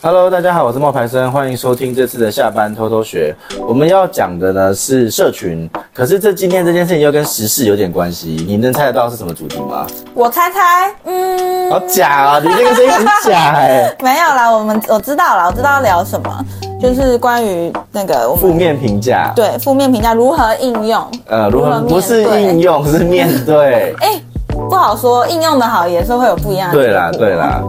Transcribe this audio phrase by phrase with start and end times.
[0.00, 3.34] Hello，大家好，我是冒牌生，欢迎收听这次的下班偷偷学。
[3.66, 8.44] 我们要讲的呢是社群，可是这今天这件事情又跟时事有点关系。
[8.46, 9.88] 你能猜得到是什么主题吗？
[10.14, 12.38] 我猜猜，嗯，好假啊！
[12.38, 13.96] 你这个声音很假哎、欸。
[14.00, 16.44] 没有啦，我们我知道了，我知道要聊什么，
[16.80, 19.32] 就是关于那个负面评价。
[19.34, 21.04] 对，负面评价如何应用？
[21.26, 23.96] 呃，如何不是应用，是面对。
[23.98, 24.22] 哎、欸，
[24.70, 26.76] 不好说，应用的好也是会有不一样的。
[26.76, 27.60] 对啦，对啦。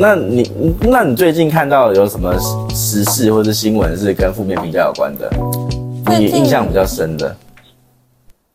[0.00, 2.32] 那你，那你最近看到有什么
[2.70, 5.30] 时事或者新闻是跟负面评价有关的？
[6.18, 7.36] 你印象比较深的？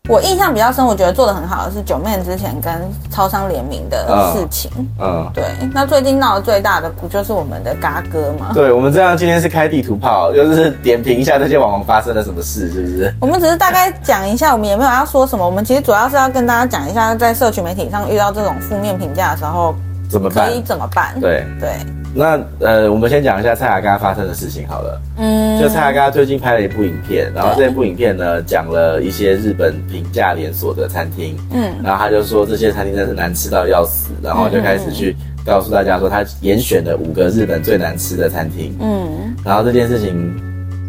[0.10, 2.74] 我印象比较深，我觉得做的很好的是九妹之前跟
[3.12, 4.72] 超商联名的事情。
[5.00, 5.44] 嗯，对。
[5.72, 8.50] 那最近闹得最大的不就是我们的嘎哥吗？
[8.56, 13.14] 对，我们这样今天是开地图炮，就是点评一下这些网红发生了什么事，是不是？
[13.22, 15.46] 我们只是大概讲一下，我们也没有要说什么。
[15.46, 19.76] 我们其实主要是要跟大家讲一下，在社群媒体上遇到这种负面评价的时候。
[20.10, 20.50] 怎么办？
[20.50, 21.20] 可以怎么办？
[21.20, 21.70] 对对，
[22.14, 25.02] 那呃，我们先讲一下蔡阿嘎发生的事情好了。
[25.18, 40.34] 嗯，就蔡阿嘎最近拍了一部影片，然后这部影片呢讲了一些日本平价连锁的餐厅，嗯，然后他就说这些餐厅真的是难吃到要死，然后就开始去告诉大家说他严选了五个日本最难吃的餐厅，嗯，然后这件事情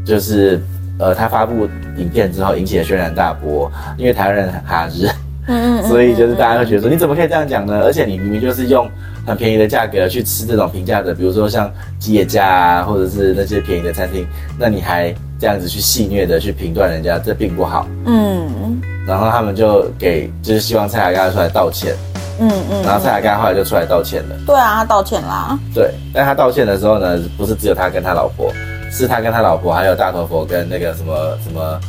[0.05, 0.61] 就是
[0.98, 5.08] 呃，他发布影片之后引起了轩然大波，因为台湾人很哈日。
[5.48, 7.83] 嗯，所以就是大家会觉得说，你怎么可以这样讲呢？
[7.84, 8.91] 而且你明明就是用
[9.25, 14.27] 很便宜的价格去吃这种平价的，比如说像吉野家啊，或者是那些便宜的餐厅，
[14.58, 17.86] 那你还这样子去戏谑的去评断人家，这并不好。
[18.06, 21.94] 嗯，然后他们就给就是希望蔡雅刚出来道歉。
[22.41, 24.36] 嗯嗯，然后蔡雅刚后来就出来道歉了。
[24.47, 25.56] 对啊，他道歉啦。
[25.72, 28.52] 对，但他道歉的时候呢，不是只有他跟他老婆，
[28.91, 31.80] 是他跟他老婆还有大头佛跟那个什么什么。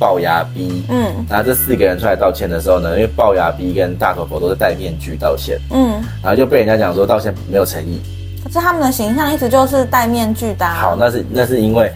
[0.00, 8.00] 齙牙 B，嗯，然后这四个人出来道歉的时候呢，因为龅牙 B 跟大头佛都是戴面具道歉，嗯，然后就被人家讲说道歉没有诚意。
[8.42, 10.72] 可是他们的形象一直就是戴面具的啊。
[10.72, 11.92] 好，那是那是因为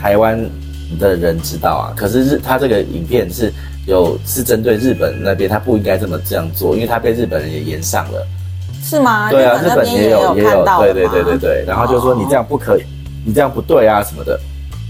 [0.00, 0.42] 台湾
[0.98, 3.52] 的人知道啊，可是日他这个影片是
[3.86, 8.26] 有是针对日本那边，他不应该这么这样做，因为他被日本人也延上了。
[8.82, 9.30] 是吗？
[9.30, 12.82] 对啊，日本也有也有，对对对对对，然后就说你这样不可以，
[13.26, 14.40] 你这样不对啊什么的，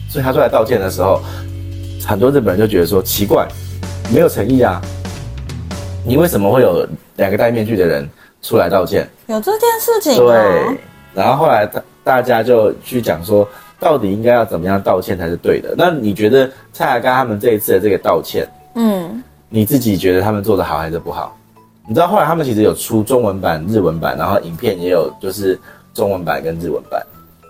[0.08, 1.20] 所以他出来道歉的时候。
[2.04, 3.46] 很多日本人就觉得说奇怪，
[4.12, 4.80] 没有诚意啊！
[6.04, 6.86] 你为什么会有
[7.16, 8.08] 两个戴面具的人
[8.42, 9.08] 出来道歉？
[9.26, 10.16] 有这件事情？
[10.16, 10.78] 对。
[11.14, 13.48] 然后后来大大家就去讲说，
[13.80, 15.74] 到底应该要怎么样道歉才是对的？
[15.76, 21.36] 那你觉得蔡雅刚他们这一次的这个道歉，嗯，你自己觉得他们做的好还是不好？
[21.88, 25.58] 你知道后来他们其实有出中文版、日文版，然后影片也有就是
[25.94, 27.00] 中文版跟日文版。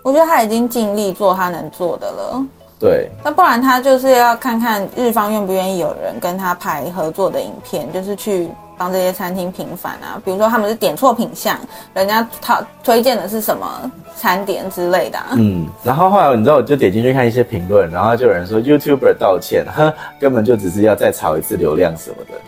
[0.03, 2.45] 我觉得他已经尽力做他能做的了。
[2.79, 10.21] 对，那不然他就是要看看日方愿不愿意有人跟他拍合作的影片，就是去帮这些餐厅平反啊。
[10.23, 11.57] 比如说他们是点错品相，
[11.95, 15.29] 人家他推荐的是什么餐点之类的啊。
[15.33, 22.39] 嗯，然后后来你知道，我就点进去看一些评论，然后就有人说 YouTuber 道歉，呵， 根本就只是要再炒一次流量什么的。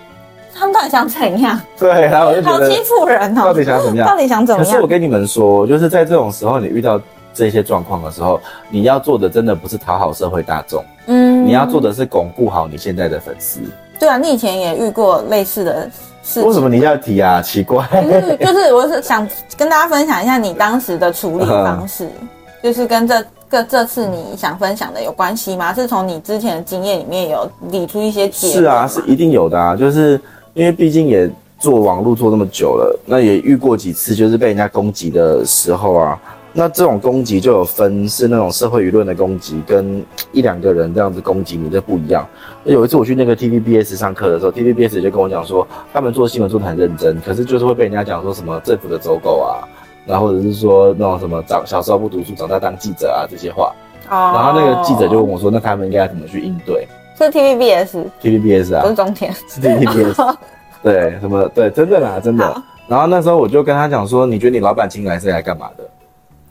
[0.53, 1.59] 他们到底想怎样？
[1.79, 3.45] 对，然后我就觉得好欺负人哦。
[3.45, 4.07] 到底想怎样？
[4.07, 4.71] 到底想怎么样？
[4.71, 7.01] 可是我跟你们说，就是在这种时候，你遇到。
[7.33, 13.61] 这些状况的时候，你要做的真的不是讨好社会大众，嗯，你要做的是巩固好你现在的粉丝。
[13.99, 15.89] 对啊，你以前也遇过类似的
[16.23, 16.41] 事。
[16.41, 17.41] 为什么你要提啊？
[17.41, 22.27] 奇怪， 就是就是，我是想跟大家分享一下你当时的处理方式，嗯、
[22.63, 25.73] 就是跟这个这次你想分享的有关系吗？
[25.73, 28.59] 是从你之前的经验里面有理出一些结论？
[28.59, 30.19] 是啊，是一定有的啊，就是
[30.53, 36.21] 因为毕竟也做网络做那么久了，那也遇过几次就是被人家攻击的时候啊。
[36.59, 40.03] 那这种攻击就有分，是那种社会舆论的攻击，跟
[40.33, 42.27] 一两个人这样子攻击你，这不一样。
[42.65, 49.63] 有一次我去那个 TVBS 上课的时候，TVBS 就跟我讲说，他们做新闻做的很认真，可是就是会被人家讲说什么政府的走狗啊，
[50.05, 53.73] 然后或者是说那种什么长小时候不读书，长大当记者啊这些话。
[54.09, 54.33] 哦。
[54.35, 56.85] 然后那个记者就问我说，那他们应该怎么去应对？
[57.17, 60.35] 是 TVBS，TVBS 啊，不是中天，是 TVBS。
[60.83, 62.63] 对，什么对，真的啦，真的。
[62.85, 65.85] 然后那时候我就跟他讲说，你觉得你老板请来是来干嘛的？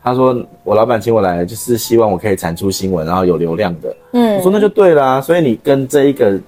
[0.03, 5.20] 他说：“我老板请我来，就是希望我可以产出新闻，然后有流量的。”嗯，我说那就对啦。
[5.20, 6.38] 所以你跟这一个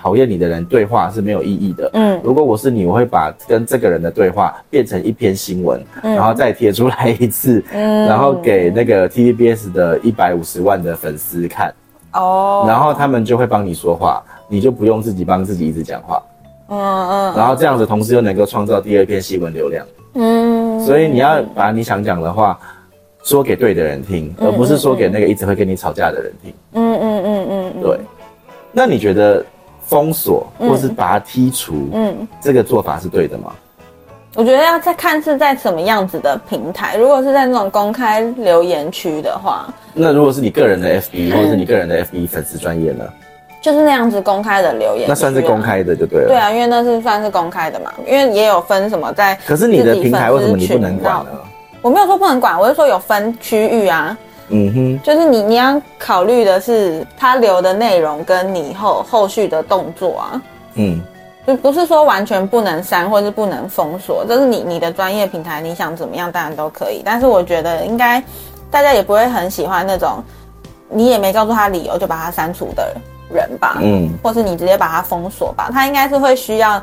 [0.00, 1.90] 讨厌你的人对话是没有意义的。
[1.94, 11.74] 嗯，如果我是你，我会把跟这个人的对话变成一篇新闻，嗯，然后再贴出来一次，嗯，然后给那个 TVBS 的一百五十万的粉丝看。
[12.12, 16.22] 哦，然后他们就会帮你说话，你就不用自己帮自己一直讲话。
[16.68, 19.84] 嗯嗯，然后这样子，同时又能够创造第二篇新闻流量。
[20.14, 22.56] 嗯，所以你要把你想讲的话。
[23.22, 26.52] 说给对的人听，而不是说给那个一直会跟你吵架的人听。
[26.72, 27.98] 嗯嗯嗯嗯，对。
[28.72, 29.44] 那你觉得
[29.86, 33.52] 封锁或是把他剔除，嗯，这个做法是对的吗？
[34.34, 36.96] 我觉得要再看是在什么样子的平台。
[36.96, 43.04] 如果是在那种公开留言区的话，那如果是你个人的 FB 或者是你个人的 FB 粉丝专业呢？
[43.60, 46.28] 就是那样子公开的留言，那算是公开的就对了。
[46.28, 49.36] 对啊，因为那是算是公开的嘛，因为也有分什么在。
[49.44, 51.30] 可是你的平台为什么你不能管呢？
[51.82, 54.16] 我没有说不能管，我是说有分区域啊。
[54.50, 60.42] 嗯哼，就是你你要考虑的是他留的内容跟你后后续的动作啊。
[60.74, 61.02] 嗯，
[61.46, 67.02] 就不是说完全不能删或是不能封锁，这是你你的专业平台，你想怎么样当然都可以。
[67.04, 68.22] 但是我觉得应该
[68.70, 70.22] 大家也不会很喜欢那种
[70.88, 72.96] 你也没告诉他理由就把他删除的
[73.30, 73.46] 人。
[73.58, 76.82] 吧，嗯，或是你直接把他封锁吧，他应该是会需要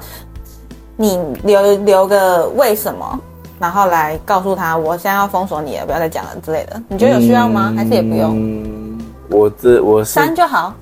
[0.96, 3.20] 你留留个为什么，
[3.60, 6.82] 然后来告诉他，我现在要封锁你了，不要再讲了之类的。
[6.90, 7.70] 你觉得有需要吗？
[7.72, 8.36] 嗯、还是也不用？
[8.36, 8.98] 嗯，
[9.30, 10.74] 我这我是删就好。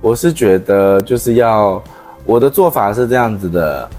[0.00, 1.82] 我是觉得就是要
[2.24, 3.90] 我的做法是这样子的，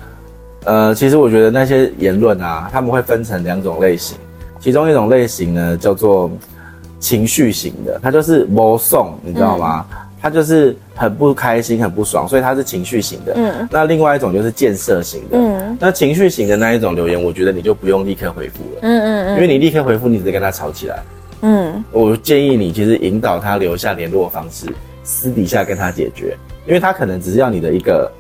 [0.66, 4.18] 呃，其实我觉得那些言论啊，他们会分成两种类型，
[4.60, 6.32] 其中一种类型呢叫做
[7.00, 9.86] 情绪型的，它就是魔送，你知道吗？
[9.92, 13.34] 嗯他就是很不开心、很不爽，所以他是情绪型的。
[13.36, 15.38] 嗯，那另外一种就是建设型的。
[15.38, 18.80] 嗯，那情绪型的那一种留言，我觉得你就不用立刻回复了。
[18.82, 21.00] 嗯嗯嗯，因为你立刻回复，你只是跟他吵起来。
[21.42, 24.68] 嗯，我建议你其实引导他留下联络方式，
[25.04, 26.36] 私底下跟他解决，
[26.68, 28.12] 因为他可能只是要你的一个，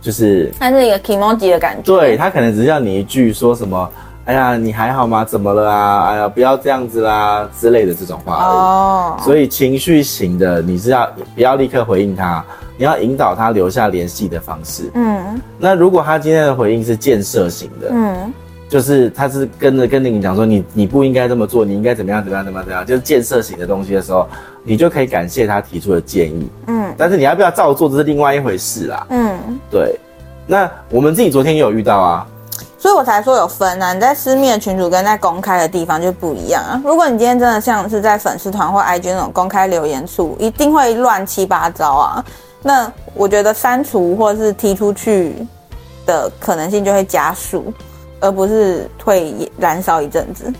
[0.00, 1.82] 就是他是一个 kimoji 的感觉。
[1.82, 3.90] 对，他可能只是要你一句说什么。
[4.26, 5.24] 哎呀，你还好吗？
[5.24, 6.08] 怎么了啊？
[6.10, 8.56] 哎呀，不要这样子啦之类的这种话而已。
[8.56, 9.16] 哦。
[9.22, 12.44] 所以情绪型的，你是要不要立刻回应他？
[12.76, 14.90] 你要引导他留下联系的方式。
[14.94, 15.40] 嗯。
[15.58, 18.32] 那如果他今天的回应是建设型的，嗯，
[18.68, 24.28] 就是他是跟着跟着你讲说，你你不应该这么做，你应该怎么样怎么样怎么样怎么样，就是建设型的东西的时候，
[24.62, 26.48] 你就可以感谢他提出的建议。
[26.68, 26.94] 嗯。
[26.96, 29.06] 但是你要不要照做，这是另外一回事啦。
[29.10, 29.58] 嗯。
[29.70, 29.98] 对。
[30.46, 32.26] 那我们自己昨天也有遇到啊。
[32.80, 36.80] 所以我才说有分啊，你在私密的群组跟在公开的地方就不一样啊。
[36.82, 42.24] 如果你今天真的像是在粉丝团或 IG 那种公开留言处，一定会乱七八糟啊。
[42.62, 45.46] 那我觉得删除或是踢出去
[46.06, 47.70] 的可能性就会加速，
[48.18, 50.50] 而不是退燃烧一阵子。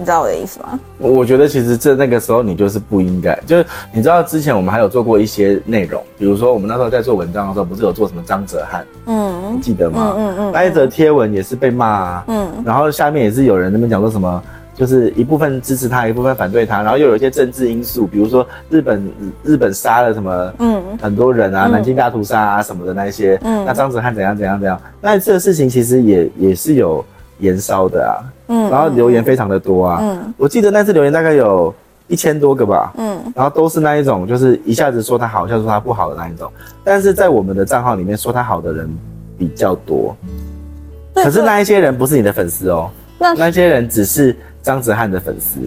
[0.00, 0.80] 你知道我的意思吗？
[0.96, 10.14] 我觉得其实这那个时候你就是不应该，就是你知道之前我们还有做过一些内容，比如说我们那时候在做文章的时候，不是有做什么张哲瀚，嗯，你记得吗？
[10.16, 14.42] 嗯嗯嗯，那一则贴文也是被骂啊，嗯，然后下面也是有人那边讲说什么，
[14.74, 19.12] 就是一部分支持他，一部分反对他，然后又有一些政治因素，比如说日本
[19.42, 27.04] 日本杀了什么，嗯，很多人啊，南京大屠杀啊什么的那一些，嗯，那张哲瀚怎样怎样怎样，那这个事情其实也也是有
[27.40, 28.24] 延烧的啊。
[28.52, 31.72] 嗯，然后留言非常的多啊，嗯，我记得那次留言大概有
[32.08, 36.50] 一千多个吧，嗯，然后都是那一种，就是一下子说他好，一下子说他不好的那一种，
[36.82, 38.90] 但是在我们的账号里面说他好的人
[39.38, 40.16] 比较多，
[41.14, 45.60] 可是那一些人不是你的粉丝哦，那那些人只是张哲瀚的粉丝，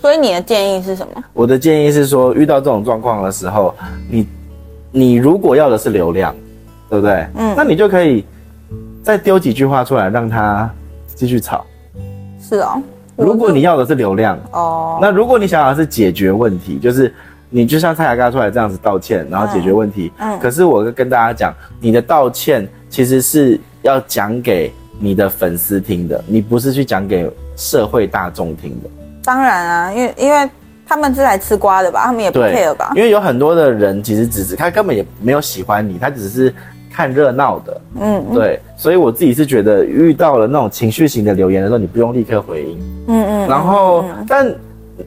[0.00, 1.22] 所以你的建议是什么？
[1.32, 3.72] 我的建议是说，遇到这种状况的时候，
[4.10, 4.26] 你
[4.90, 6.34] 你如果要的是流量，
[6.90, 7.24] 对不对？
[7.36, 8.24] 嗯，那你就可以
[9.04, 10.68] 再丢几句话出来，让他
[11.14, 11.64] 继续吵。
[12.46, 12.82] 是哦，
[13.16, 17.12] 如果你要的是流量哦，那如果你想要的是解决问题，就是
[17.48, 20.12] 你就像蔡雅刚出来这样子道歉，然后解决问题。
[20.18, 28.90] 嗯，可是我跟大家讲，你的道歉其实是要讲给你的粉丝听的，你不是去讲给社会大众听的。
[29.24, 30.50] 当然啊，因为因为
[30.86, 32.92] 他们是来吃瓜的吧，他们也不 care 吧？
[32.94, 36.54] 因为有很多的人其实只是他根本也没有喜欢你，他只是。
[36.94, 44.54] 看热闹的，嗯，对，所以我自己是觉得遇到了那种情绪型的留言的时候，你不用立刻回应，嗯嗯，然后，但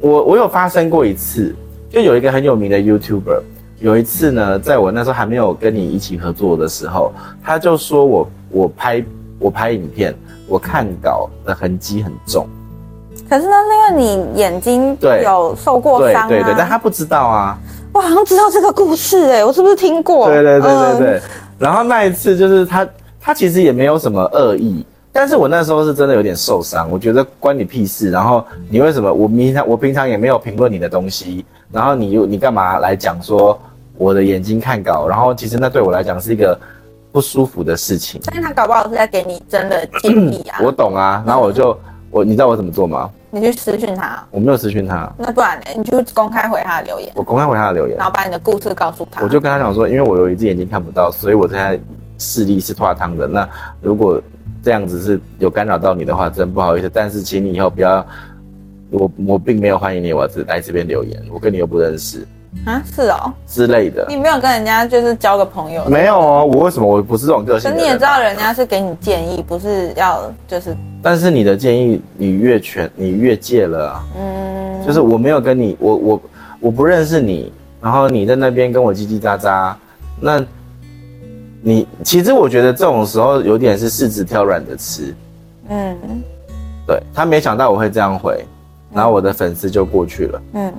[0.02, 1.56] 我我有发生过一次，
[1.90, 3.40] 就有一个很有名的 YouTuber，
[3.80, 9.06] 有一次呢，在我那时候还没有跟你一起合作的时候，他就说我我拍
[9.40, 10.14] 我拍影片，
[10.46, 12.46] 我看稿的痕迹很重，
[13.30, 17.58] 可是那是因为你眼睛对有受过伤啊，对对对，但他不知道啊，
[17.94, 20.28] 我好像知道这个故事哎、欸，我是不是听过？
[20.28, 21.18] 对对对对对。
[21.18, 21.22] 嗯
[21.60, 22.88] 然后那一次就是他，
[23.20, 28.12] 他其实也没有什么恶意，但是我那时候是真的有点受伤，我觉得关你屁事。
[28.12, 29.12] 然后你为什么？
[29.12, 33.60] 我平常我平常也没有评论你的东西，然后你又你干嘛来讲说
[33.98, 35.08] 我的眼睛看稿？
[35.08, 36.58] 然后其实那对我来讲是一个
[37.12, 38.22] 不舒服的事情。
[38.26, 40.60] 但是他搞不好是在给你真的建议啊。
[40.64, 41.78] 我懂啊，然后我就
[42.12, 43.10] 我你知道我怎么做吗？
[43.30, 44.24] 你去私讯他。
[44.32, 45.12] 我没有私讯他。
[45.18, 45.66] 那不然呢？
[45.76, 47.12] 你就公开回他的留言。
[47.16, 49.22] 我公开回他的留言，然后把你的故事告诉他。
[49.24, 51.80] 我就跟他讲说，因为我有一只眼睛看不到，所以我现在
[52.18, 53.28] 视力是画汤的。
[53.28, 53.48] 那
[53.82, 54.22] 如果
[54.64, 56.90] 这样子是有干扰到你的话，真不好意思。
[56.94, 58.06] 但是请你以后不要，
[58.92, 62.26] 我我并没有欢迎你，我只来这边留言，我跟你又不认识。
[62.66, 64.06] 啊，是哦之类的。
[64.10, 65.86] 你没有跟人家就是交个朋友？
[65.86, 67.72] 没有啊，我为什么我不是这种个性？
[67.72, 70.76] 可你也知道，人家是给你建议，不是要就是。
[71.02, 74.04] 但是你的建议，你越权，你越界了啊。
[74.18, 76.22] 嗯，就是我没有跟你，我我
[76.60, 79.74] 我不认识你，然后你在那边跟我叽叽喳喳，
[80.20, 80.44] 那，
[81.62, 85.16] 你其实我觉得这种时候有点是柿子挑软的吃。
[85.70, 85.96] 嗯，
[86.86, 88.44] 对，他没想到我会这样回，
[88.92, 90.42] 然后我的粉丝就过去了。
[90.54, 90.74] 嗯，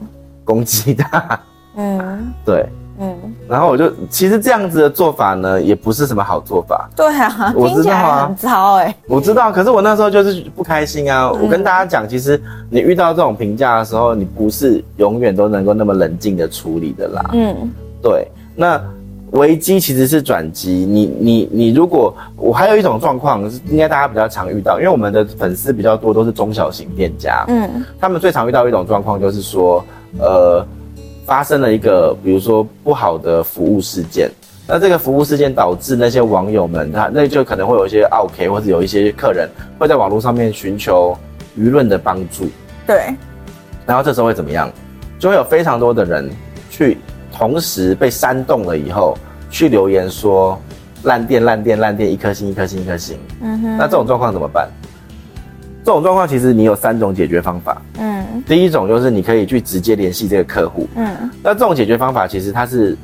[0.44, 1.40] 攻击他。
[1.80, 2.66] 嗯，对，
[2.98, 3.14] 嗯，
[3.48, 6.90] 然后我就其实这样子的做法呢，也不是什么好做法。
[6.96, 8.92] 对啊，我知道啊，很糟哎。
[9.06, 11.30] 我知道，可是我那时候就是不开心啊。
[11.32, 17.30] 嗯、我跟大家讲，其实你遇到这种评价的时候，你不是永远都能够那么冷静的处理的啦。
[17.32, 17.54] 嗯，
[18.02, 18.26] 对。
[18.56, 18.80] 那
[19.30, 20.72] 危机其实是转机。
[20.72, 27.44] 你你你，如果我还有一种状况，应该大家比较常遇到，因为我们的粉丝比较多，都是中小型店家。
[27.46, 29.84] 嗯，他们最常遇到一种状况就是说，
[30.18, 30.66] 呃。
[31.28, 34.30] 发生了一个，比如说不好的服务事件，
[34.66, 39.46] 那这个服务事件导致那些网友们，他那就可能会有一些 OK，或者有一些客人
[39.78, 41.14] 会在网络上面寻求
[41.54, 42.48] 舆论的帮助。
[42.86, 43.14] 对，
[43.84, 44.72] 然后这时候会怎么样？
[45.18, 46.30] 就会有非常多的人
[46.70, 46.96] 去
[47.30, 49.14] 同时被煽动了以后，
[49.50, 50.58] 去留言说
[51.02, 53.18] 烂店烂店烂店，一颗星一颗星一颗星。
[53.42, 54.66] 嗯哼，那这种状况怎么办？
[55.84, 57.82] 这种状况其实你有三种解决方法。
[57.98, 60.86] 嗯，第一种就是你可以去直接联系这个客户。
[60.96, 62.96] 嗯，那这种解决方法其实它是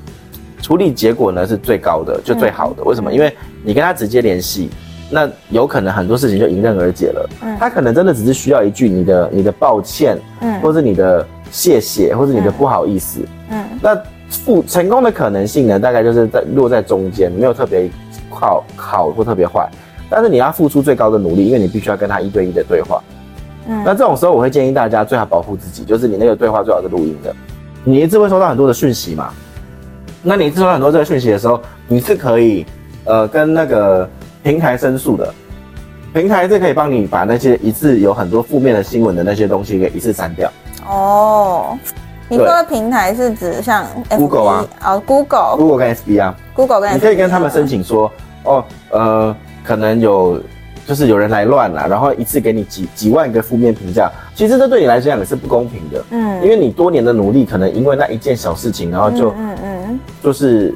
[0.60, 2.82] 处理结果呢是最高的，就最好的。
[2.82, 3.12] 嗯、为什么？
[3.12, 4.70] 因为你跟他直接联系，
[5.10, 7.30] 那有可能很多事情就迎刃而解了。
[7.42, 13.20] 嗯，他可能真的只是需要一句你的你的抱歉，嗯，或是你的谢谢，或是你的不好意思。
[13.50, 13.96] 嗯，那
[14.28, 17.88] 付成功的可能性呢，大概就是在落在中间，没有特别
[18.30, 19.68] 好好或特别坏。
[20.08, 23.02] 但是你要付出最高的努力，因为你必须要跟他一对一的对话。
[23.66, 27.34] 嗯，那这种时候我会建议大家最好保护自己，就是你那个对话最好是录音的。
[27.82, 29.30] 你一次会收到很多的讯息嘛？
[30.22, 32.64] 那你收到很多这个讯息的时候，你是可以
[33.04, 34.08] 呃跟那个
[34.42, 35.32] 平台申诉的。
[36.12, 40.50] 平台是可以帮你把那些一次有很多负面的新闻的那些东西给一次删掉。
[40.88, 41.76] 哦，
[42.28, 44.66] 你说的平台是指像 Google 啊？
[44.84, 48.10] 哦，Google，Google 跟 FB 啊，Google 跟 FB 你可以跟他们申请说，
[48.44, 49.36] 哦，呃。
[49.66, 50.38] 可能有，
[50.86, 60.74] 就是有人来乱了，然后一次给你几几万个负面评价，其实这对你来讲也是不公平的，嗯，因为你多年的努力，可能因为那一件小事情，然后就，嗯嗯，就是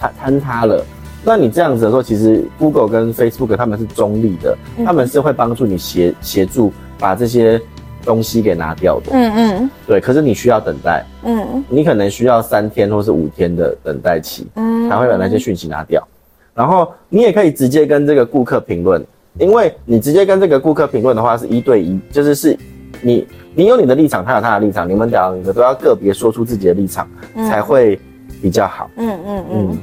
[0.00, 0.84] 坍坍塌了。
[1.24, 7.60] 那你这样子的时候，其实 Google 跟 Facebook 他们是中立的，他们是会帮助你协协助把这些
[8.04, 10.00] 东西给拿掉的，嗯嗯，对。
[10.00, 16.06] 可是你需要等待，嗯，你可能需要三天或是五天的等待期，嗯，才会把那些讯息拿掉。
[16.54, 19.04] 然后你也可以直接跟这个顾客评论，
[19.38, 22.58] 因为你直接跟这个顾客评论的话是一对一，就是是
[23.00, 27.98] 你你有你的立场，他有他的立场，你们两个都要个别说出自己的立场，嗯、才会
[28.42, 28.90] 比较好。
[28.96, 29.68] 嗯嗯嗯。
[29.70, 29.78] 嗯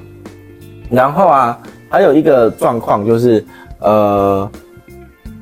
[0.89, 1.59] 然后啊，
[1.89, 3.43] 还有一个状况就是，
[3.79, 4.49] 呃，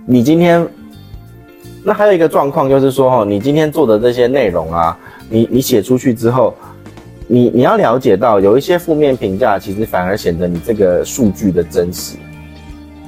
[0.06, 0.66] 你今天
[1.84, 4.98] 那还有一个状况就是说，哦，你今天做的这些内容啊，
[5.30, 6.54] 你你写出去之后。
[7.26, 12.18] 你你要了解到，有一些负面评价，其实反而显得你这个数据的真实。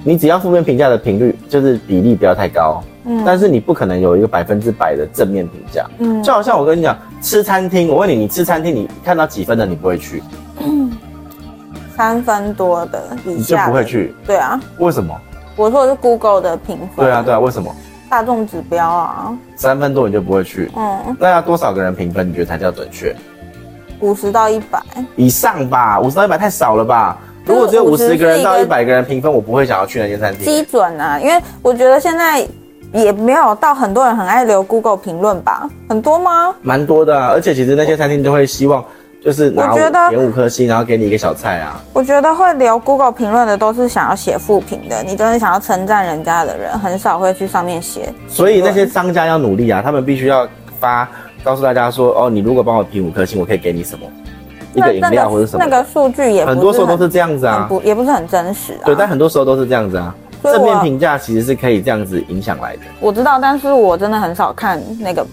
[0.07, 10.21] 你只要负面评价的频率就是比例不要太高，嗯，但是你不可能有一个百分之百的正面评价，嗯，就好像我跟你讲，吃餐厅，我问你，你吃餐厅，你看到几分的你不会去？
[10.59, 10.91] 嗯，
[11.97, 14.13] 三分多的，你就不会去？
[14.27, 15.19] 对啊，为什么？
[15.55, 17.03] 我说的是 Google 的评分。
[17.03, 17.75] 对啊，对啊，为什么？
[18.07, 20.71] 大众指标啊，三分多你就不会去？
[20.75, 23.15] 嗯，那要多少个人评分，你觉得才叫准确？
[24.01, 24.79] 五十到一百
[25.15, 27.17] 以上吧，五十到一百太少了吧？
[27.45, 30.43] 如果只有五十个人到一百个人评分，我不会想要去那间餐厅。
[30.45, 32.45] 基准啊，因为我觉得现在
[32.93, 35.69] 也没有到很多人很爱留 Google 评论吧？
[35.87, 36.53] 很多吗？
[36.61, 38.83] 蛮多的啊，而且其实那些餐厅都会希望
[39.23, 41.79] 就是拿我觉得点五颗星，然后给你一个小菜啊。
[41.93, 48.11] 我觉得会留 Google 评论的都是想要写负评的，你真的想要称赞人家的人，很少会去上面写。
[48.27, 50.47] 所以那些商家要努力啊，他们必须要
[50.79, 51.07] 发。
[51.43, 54.07] 告诉大家说哦，你如果帮我评五颗星，我可以给你什么？
[54.75, 55.65] 一个饮料或者什么？
[55.65, 58.85] 那个数据也很多时候都是这样子啊，不也不是很真实啊。
[58.85, 60.13] 对，但很多时候都是这样子啊。
[60.43, 62.81] 正面评价其实是可以这样子影响来的。
[62.99, 65.25] 我知道，但是我真的很少看那个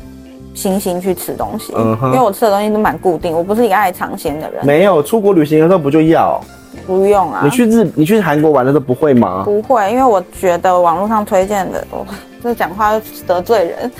[0.54, 4.64] 星星去吃东西，嗯，因为我吃的东西都蛮固定，我不是一个爱尝鲜的人。
[4.64, 6.40] 没有出国旅行的时候不就要？
[6.86, 7.42] 不用啊。
[7.44, 9.42] 你去日，你去韩国玩的时候不会吗？
[9.44, 12.06] 不会，因为我觉得网络上推荐的，我
[12.42, 13.92] 这讲话得罪人。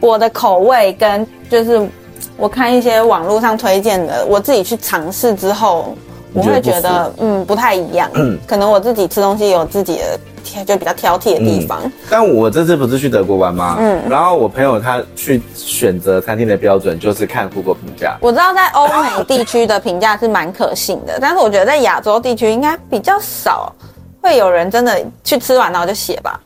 [0.00, 1.88] 我的口味跟就是。
[2.36, 5.94] 我看一些网络上推荐的，我自己去尝试之后，
[6.32, 11.80] 我会觉得嗯不太一样，嗯，可能我自己吃东西有自己的挑，就比较挑剔的地方。
[11.84, 13.76] 嗯、但我这次不是去德国玩吗？
[13.78, 18.16] 嗯，然后我朋友他去选择餐厅的标准就是看 Google 评价。
[18.20, 23.72] 我知道在欧美地区的评价是蛮可信的，但是我觉得在亚洲地区应该比较少
[24.22, 26.40] 会有人真的去吃完然后就写吧。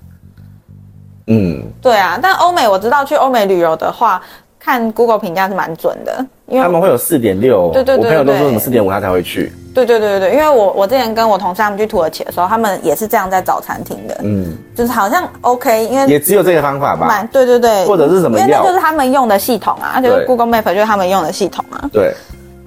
[1.26, 4.20] 嗯，对啊，但欧美我知道去欧美旅游的话，
[4.64, 9.52] 看 Google 评价是蛮准的，因为他们会有四点六，对对对，我朋友都说什么四点五他才会去。
[9.74, 22.14] 对对对对对，因为我我之前跟我同事他们去土耳其的时候，他们也是这样在找餐厅的，嗯，就是好像 OK，因为也只有这个方法吧，对对对，或者是什么，因为那就是他们用的系统啊，就是 Google Map 就是他们用的系统啊，对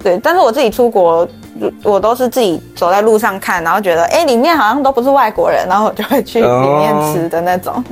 [0.04, 1.26] 对，但是我自己出国，
[1.82, 7.74] 我都是自己走在路上看，然后觉得哎里面好像都不是外国人，然后我就会去里面吃的那种。
[7.74, 7.82] 哦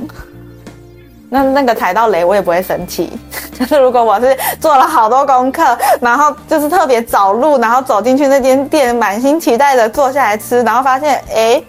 [1.29, 3.11] 那那个踩到雷我也不会生气，
[3.57, 11.63] 就是如果我是做了好多功课，然后就是特别找路，然后走进去那间店，满心期待的坐下来吃，然后发现哎，欸、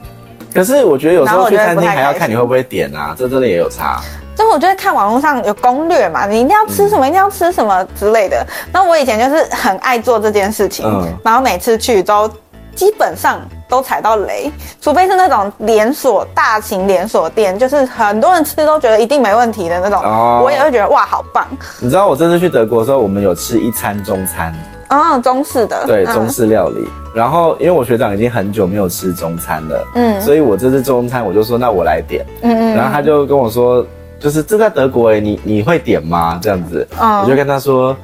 [0.55, 4.01] 可是我觉得有时候去餐厅还要看你会不会点啊，这真的也有差。
[4.37, 8.47] 就我觉得看网络上有攻略嘛，你一定要吃什么，嗯、一定要吃什么之类的。
[8.73, 12.31] 那我以前就是很爱做这件事情，嗯、然后每次去都
[12.79, 13.41] 基本上。
[13.71, 21.47] 都踩到雷，除非是那种连锁大型连锁店，就是很多人吃都觉得一定没问题的那种，哦、我也会觉得哇，好棒。
[21.79, 24.55] 你知道我这次去德国的时候，我们有吃一餐中餐，
[24.89, 26.77] 哦，中式的，对，中式料理。
[26.79, 33.87] 嗯、然后因为我学长已经很久没有吃中餐了，嗯，所以我这次中餐我就说那我来点，嗯嗯，然后他就跟我说，
[34.19, 36.41] 就是这在德国哎，你你会点吗？
[36.43, 37.95] 这样子，嗯、我就跟他说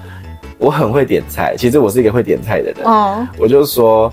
[0.59, 4.13] 我很会点菜，其实我是一个会点菜的人，嗯，我就说。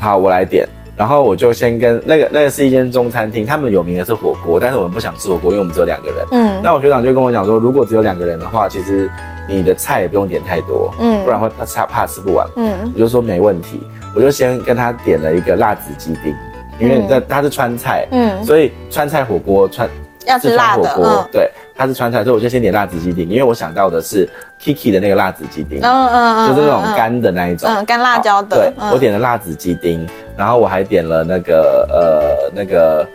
[0.00, 6.26] 好，我来点，然后我就先跟那个那个是一间中餐厅，他们有名的是火锅，但是我们不想吃火锅，因为我们只有两个人。
[6.32, 9.10] 嗯，那我学长就跟我讲说，如果只有两个人的话，其实
[9.48, 12.46] 你的菜也不用点太多，嗯，不然会怕怕吃不完。
[12.56, 13.80] 嗯，我就说没问题，
[14.14, 16.34] 我就先跟他点了一个辣子鸡丁，
[16.78, 19.88] 因为在他是川菜，嗯，所以川菜火锅川
[20.26, 21.50] 要吃辣的，嗯，对。
[21.76, 24.28] 它是川菜，所以我就先点辣子鸡丁，因为我想到的是
[24.62, 28.56] Kiki 的那个辣子鸡丁，嗯嗯嗯，就是那种干的那一种，嗯，干辣椒的。
[28.56, 33.06] 对，我点了辣子鸡丁，然后我还点了那个呃那个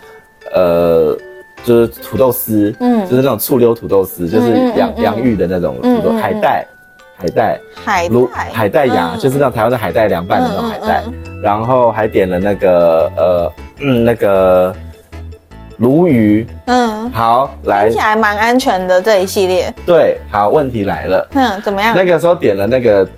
[0.54, 1.18] 呃
[1.64, 6.68] 就是土豆丝，嗯，就是那种醋溜土豆丝，就是洋洋芋的那种土豆，海带，
[7.18, 8.10] 海带，海
[8.52, 11.04] 海带芽，就是那种台湾的海带凉拌的那种海带，
[11.42, 14.76] 然后还点了那个呃嗯那个。
[15.80, 19.74] 鲈鱼，嗯，好，来，听起来蛮安全的这一系列。
[19.86, 21.96] 对，好，问题来了，嗯，怎么样？
[21.96, 23.10] 那个时候点了那个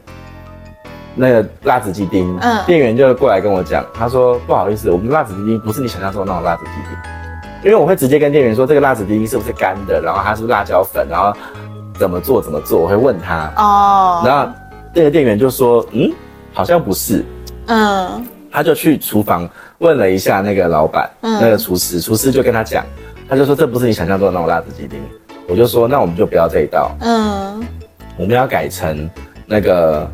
[1.15, 11.34] 那个辣子鸡丁，嗯，店员就过来跟我讲，他说不好意思，我们辣子鸡丁不是你想象中的那种辣子鸡丁，因为我会直接跟店员说这个辣子鸡丁是不是干的，然后它是辣椒粉，然后
[11.97, 14.54] 怎么做怎么做，我会问他，哦，然后
[14.93, 16.12] 那个店员就说，嗯，
[16.54, 17.26] 好像不是，
[17.65, 19.50] 嗯，他就去厨房。
[19.82, 22.86] 问了一下那个老板，嗯、那个厨师，厨师就跟他讲，
[23.28, 25.00] 他就说这不是你想象中的那种辣子鸡丁，
[25.48, 27.60] 我就说那我们就不要这一道，嗯，
[28.15, 29.10] 我们要改成
[29.48, 30.08] 那个，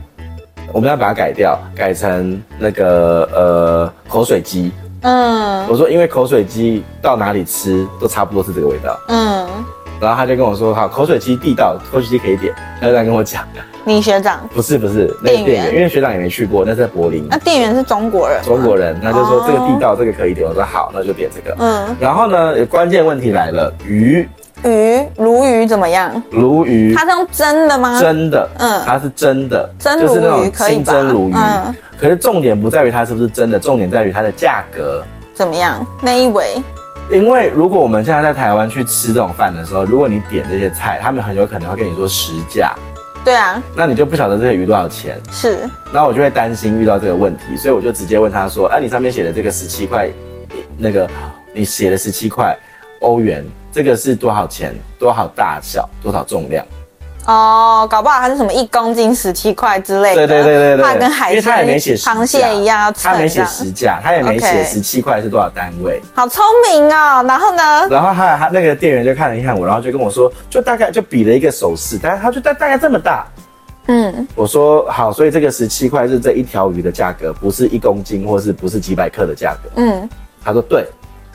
[0.72, 9.46] 我们要把它改掉，改成那个呃口水鸡，嗯，我说因为口水鸡到哪里吃都差不多是这个味道，嗯，
[10.00, 13.44] 然后他就跟我说好，口水鸡地道，口水鸡可以点，他就这样跟我讲。
[13.84, 17.26] 你学长不是不是那个店员，因为学长也没去过，那是在柏林。
[17.30, 20.46] 那店员是中国人，中国人，他就说这个地道，这个可以点。
[20.46, 21.56] 我说好，那就点这个。
[21.58, 24.28] 嗯，然后呢，关键问题来了，鱼
[24.66, 26.22] 鱼鲈鱼怎么样？
[26.32, 27.98] 鲈鱼，它是用蒸的吗？
[27.98, 31.34] 蒸的，嗯，它是蒸的，蒸鲈鱼可以清蒸鲈鱼。
[31.98, 35.02] 可是重点不在于它是不是真的，重点在于它的价格
[35.34, 35.86] 怎么样？
[36.02, 36.62] 那一围？
[37.10, 42.74] 因为如果我们现在在台湾去吃这种饭的时候，如果你点这些菜，他们很有可能会跟你说实价。
[43.24, 45.58] 对啊，那你就不晓得这些鱼多少钱，是，
[45.94, 50.10] 然后我就会担心遇到这个问题，所以我就直接问他说：“哎、啊，你上面写的这个十七块，
[50.78, 51.10] 那个
[51.54, 52.58] 你写的十七块
[53.02, 54.76] 欧元，这个是多少钱？
[55.00, 55.90] 多少大小？
[56.02, 56.66] 多少重量？”
[57.28, 60.26] 哦，搞不好它是什么一公斤十七块之类的。
[60.26, 63.12] 对对对对对，它跟海鲜、螃蟹一样要称。
[63.12, 66.02] 他没写实价，它也没写十七块是多少单位。
[66.16, 67.88] 好聪明哦，然后呢？
[67.90, 73.28] 然后他他那个店员就看了一看我，然后就跟我说，就大概就比了一个手势，但是他就大大概这么大。
[73.88, 79.70] 嗯，我说好，所以这个十七块是这一条鱼的价格，不是一公斤或是不是几百克的价格。
[79.76, 80.10] 嗯，
[80.44, 80.88] 他说对。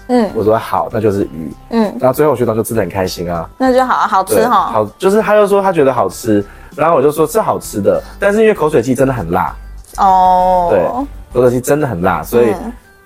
[0.09, 1.53] 嗯，我说好，那就是鱼。
[1.71, 4.67] 嗯，然后最后我学长就吃的很开心啊，那就好，好吃哈。
[4.73, 6.45] 好，就是他就说他觉得好吃，
[6.77, 9.55] 然后我就说是好吃的，但是因为口水鸡真的很辣。
[9.99, 10.81] 哦，对，
[11.33, 12.55] 口水鸡真的很辣，所以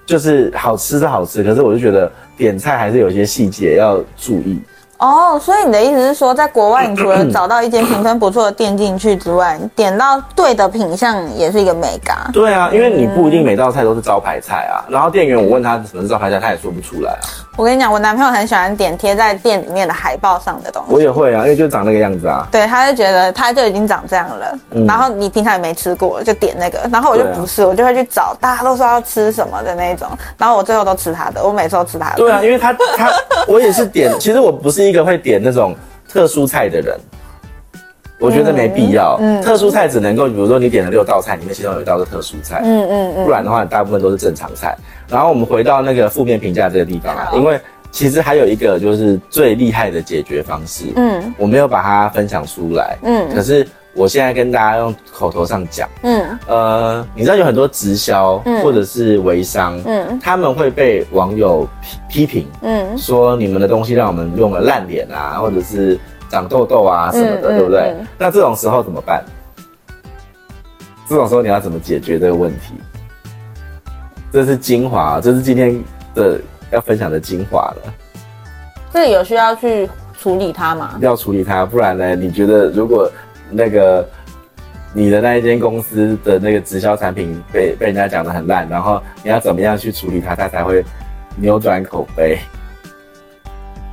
[0.04, 4.60] 就是好吃是好吃，可是我就觉得点菜还是有一些细节要注意。
[4.98, 12.16] 哦，所以你的意思是说，在国外，你除了找到一间评分不错的店进去之外，点到对的品相也是一个美感。
[12.32, 14.84] 对啊，因为你不一定每道菜都是招牌菜啊。
[14.88, 17.20] 然后店员我问他什么是招牌菜，他也说不出来啊。
[17.56, 20.92] 我跟你讲，我男朋友很喜欢点贴在店里面的海报上的东西。
[20.92, 22.46] 我也会啊，因为就长那个样子啊。
[22.50, 24.58] 对，他就觉得他就已经长这样了。
[24.72, 26.80] 嗯、然后你平常也没吃过，就点那个。
[26.92, 30.06] 然后我就不是，啊、我就会去找大家都说要吃什么的那种。
[30.36, 32.16] 然后我最后都吃他的，我每次都吃他的。
[32.16, 33.10] 对啊，因为他他
[33.48, 35.74] 我也是点，其实我不是一个会点那种。
[36.08, 36.96] 特殊菜的人，
[38.18, 39.18] 我觉得没必要。
[39.20, 42.62] 嗯，特殊菜只能够，比如说你点了六道菜，里面其中有一道是特殊菜。
[42.64, 44.74] 嗯嗯嗯，不然的话，大部分都是正常菜。
[45.08, 50.84] 然后我们回到那个负面评价这个地方啊，因为其实还有一个就是最厉害的解决方式。
[50.94, 52.96] 嗯，我没有把它分享出来。
[53.02, 53.66] 嗯，可是。
[53.96, 61.66] 我现在跟大家用口头上讲，嗯，呃，你知道有很多直销，嗯，或者是微商，嗯，他们会被网友
[62.10, 67.94] 批批评，嗯，说你们的东西让我们用了烂脸啊，或者是长痘痘啊什么的，嗯，对不对？
[67.98, 69.24] 嗯，那这种时候怎么办？
[71.08, 72.74] 这种时候你要怎么解决这个问题？
[74.30, 75.82] 这是精华，这是今天
[76.14, 76.38] 的
[76.70, 77.94] 要分享的精华了。
[78.92, 79.88] 这有需要去
[80.20, 80.98] 处理它吗？
[81.00, 82.14] 要处理它，不然呢？
[82.14, 83.10] 你觉得如果？
[83.50, 84.08] 那个
[84.92, 90.84] 你的那一间公司的那个直销产品被被人家讲的很烂，然后你要怎么样去处理它，它才会
[91.36, 92.38] 扭转口碑？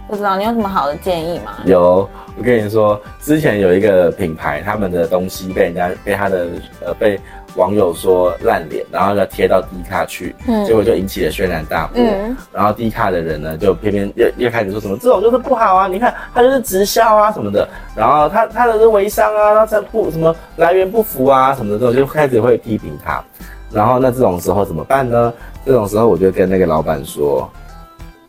[0.07, 1.57] 不知道你有什么好的建议吗？
[1.65, 6.47] 有，我跟你说，之前有一个品牌，他们的东西被人家被他的
[6.85, 7.19] 呃被。
[7.55, 12.01] 网友说烂脸，然后要贴到低卡去，嗯，结果就引起了轩然大波。
[12.01, 23.23] 嗯，然后低卡的人呢，就偏偏又又开始说什么这种就是不好啊，你看他就是直销啊什么的，然后他他的是微商啊，他才不什么来源不符啊什么的，这种就开始会批评他。
[23.71, 25.33] 然后那这种时候怎么办呢？
[25.65, 27.47] 这种时候我就跟那个老板说，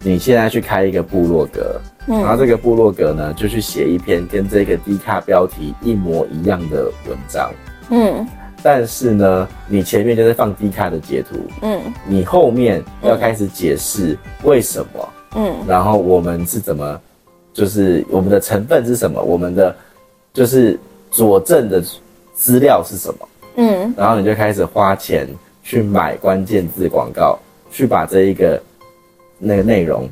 [0.00, 7.50] 你现在去开一个部落格，嗯，然后这个部落格呢就去写一篇跟这个低卡标题一模一样的文章，
[7.88, 8.26] 嗯。
[8.66, 16.98] 但是呢，你前面就是放低卡的截图，嗯，你后面要开始解释为什么，嗯，然后我们是怎么，
[17.52, 19.76] 就是我们的成分是什么，我们的
[20.32, 21.84] 就是佐证的
[22.32, 25.28] 资料是什么，嗯，然后你就开始花钱
[25.62, 27.38] 去买关键字广告，
[27.70, 28.58] 去把这一个
[29.38, 30.08] 那个内容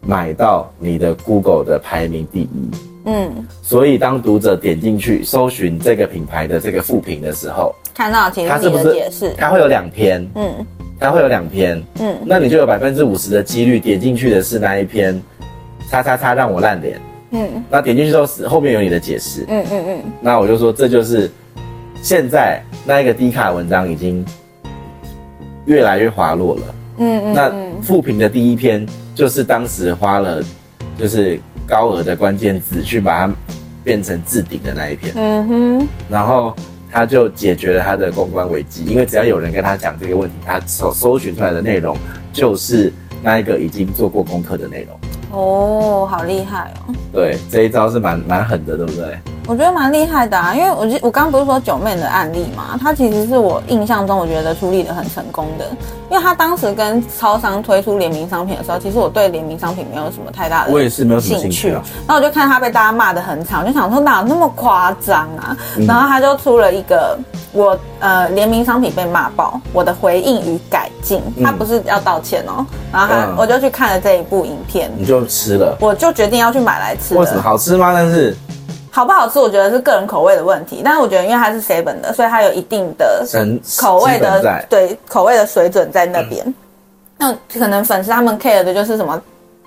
[0.00, 2.70] 买到你的 Google 的排名第一。
[3.06, 10.66] 嗯，所以当读者点进去搜寻这个品牌的这个副评的时候，看到其实它是不是解释，它会有两篇，嗯，
[10.98, 15.22] 它会有两篇，嗯，那你就有百分之五十的几率点进去的是那一篇，
[15.90, 16.98] 叉叉叉让我烂脸，
[17.32, 21.30] 嗯，那点进去之后后面有你的解释，嗯嗯嗯，那我就说这就是
[22.02, 24.24] 现在那一个低卡文章已经
[25.66, 30.42] 越来越滑落了，嗯嗯，那副评的第一篇就是当时花了，
[30.98, 31.38] 就是。
[31.66, 33.32] 高额的关键字去把它
[33.82, 36.54] 变成置顶的那一篇，嗯哼，然后
[36.90, 41.96] 他就解决了他的公关危机，因为只要有人跟他讲这个问题，他所搜寻出来的内容
[42.32, 44.98] 就是那一个已经做过功课的内容。
[45.32, 46.94] 哦，好厉害哦！
[47.12, 49.18] 对，这一招是蛮蛮狠的，对不对？
[49.46, 55.66] 我觉得蛮厉害的啊，因为我我刚刚不是说九妹的案例嘛，她其实是我印象中我觉得处理的很成功的，
[56.10, 61.68] 因为她当时跟超商推出联名商品的时候，其实我对联名商品没有什么太大的，我也是没有什么兴趣。
[61.70, 65.54] 然后我就看她被大家骂的很惨，我就想说哪有那么夸张啊？
[65.76, 67.18] 嗯、然后她就出了一个
[67.52, 77.14] 我呃联名商品被骂爆，我的回应与改进，她不是要道歉哦，然后她、嗯、我就去看了这一部影片，你就吃了，我就决定要去买来吃。
[77.14, 77.92] 为什么好吃吗？
[77.92, 78.34] 但是。
[78.94, 80.80] 好不好吃，我觉得是个人口味的问题。
[80.84, 83.26] 但是我觉得，因为它是 seven 的，所以它有一定的
[83.76, 86.44] 口味的对口味的水准在那边。
[87.18, 89.20] 嗯、那可能粉丝他们 care 的就是什么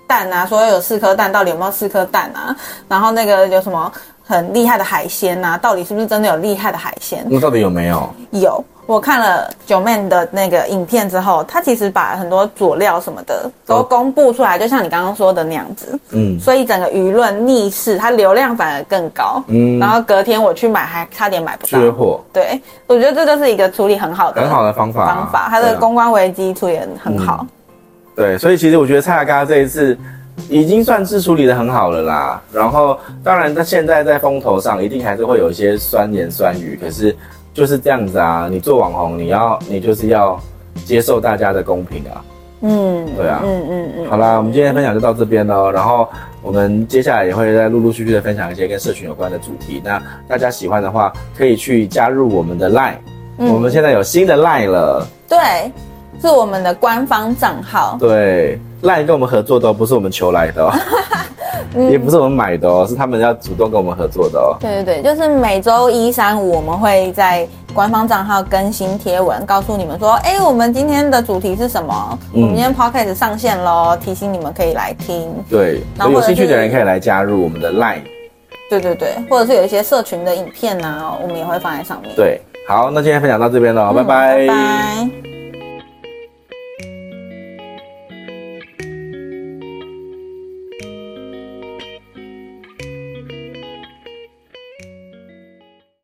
[0.07, 2.55] 蛋啊，说有四颗蛋，到底有没有四颗蛋啊？
[2.87, 3.91] 然后那个有什么
[4.25, 5.57] 很厉害的海鲜啊？
[5.57, 7.25] 到底是不是真的有厉害的海鲜？
[7.29, 8.09] 那到底有没有？
[8.31, 8.63] 有。
[8.87, 15.99] 我看了九妹的那个影片之后，他其实把很多佐料什么的都公布出来，就像你刚刚说的那样子。
[16.11, 19.43] 嗯，所以整个舆论逆势，它流量反而更高。
[19.47, 21.77] 嗯，然后隔天我去买，还差点买不到。
[21.77, 22.21] 缺货。
[22.31, 25.05] 对，我觉得这就是一个处理很好的很好的方法。
[25.05, 27.39] 方法，它的公关危机处理很好。
[27.41, 27.47] 嗯。
[28.15, 29.97] 对，所以其实我觉得蔡阿嘎这一次
[30.47, 32.41] 已经算是处理的很好了啦。
[32.53, 37.13] 然后，当然他现在在风头上，一定还是会有一些酸言酸语，可是。
[37.57, 40.39] 就是这样子啊，你做网红，你要你就是要
[40.85, 42.21] 接受大家的公平啊。
[42.61, 44.07] 嗯，对啊，嗯嗯嗯。
[44.07, 45.71] 好啦，我们今天分享就到这边喽。
[45.71, 46.07] 然后
[46.43, 49.81] 我们接下来也会再陆陆续续的分享一些跟社群有关的主题。
[49.83, 52.97] 那大家喜欢的话，可以去加入我们的 Line。
[53.39, 55.07] 嗯，我们现在有新的 Line 了。
[55.27, 55.39] 对，
[56.21, 57.97] 是我们的官方账号。
[57.99, 60.71] 对，Line 跟我们合作的不是我们求来的哦。
[61.89, 64.57] 也不是我们买的哦，是他们要主动跟我们合作的哦。
[64.59, 72.19] 对对对，就是每周一、三、五我们会在官方账号更新贴文，告诉你们说，哎，我们今天的主题是什么？
[72.33, 75.27] 嗯、我们今天 podcast 上线喽，提醒你们可以来听。
[75.49, 78.01] 对，然后有兴趣的人可以来加入我们的 Line。
[78.69, 82.11] 对对对，或者是有一些社群的影片呐、啊，我们也会放在上面。
[82.15, 84.37] 对，好，那今天分享到这边喽，嗯、拜拜。
[84.39, 85.26] 拜拜。